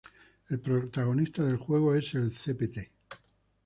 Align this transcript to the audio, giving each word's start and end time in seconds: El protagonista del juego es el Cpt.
El 0.49 0.59
protagonista 0.59 1.43
del 1.43 1.57
juego 1.57 1.93
es 1.93 2.15
el 2.15 2.31
Cpt. 2.31 2.89